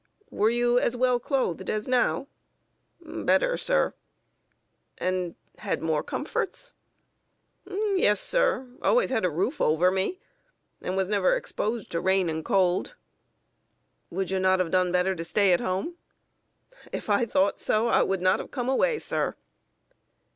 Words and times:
"Were 0.31 0.49
you 0.49 0.79
as 0.79 0.97
well 0.97 1.19
clothed 1.19 1.69
as 1.69 1.87
now?" 1.87 2.25
"Better, 3.01 3.55
sir." 3.55 3.93
"And 4.97 5.35
had 5.59 5.83
more 5.83 6.01
comforts?" 6.01 6.73
"Yes, 7.69 8.19
sir; 8.19 8.67
always 8.81 9.11
had 9.11 9.23
a 9.25 9.29
roof 9.29 9.61
over 9.61 9.91
me, 9.91 10.19
and 10.81 10.97
was 10.97 11.07
never 11.07 11.35
exposed 11.35 11.91
to 11.91 12.01
rain 12.01 12.29
and 12.29 12.43
cold." 12.43 12.95
"Would 14.09 14.31
you 14.31 14.39
not 14.39 14.57
have 14.57 14.71
done 14.71 14.91
better 14.91 15.13
to 15.15 15.23
stay 15.23 15.53
at 15.53 15.59
home?" 15.61 15.97
"If 16.91 17.07
I 17.07 17.19
had 17.19 17.31
thought 17.31 17.59
so, 17.59 17.87
I 17.87 18.03
should 18.07 18.23
not 18.23 18.39
have 18.39 18.49
come 18.49 18.69
away, 18.69 18.97
sir." 18.97 19.35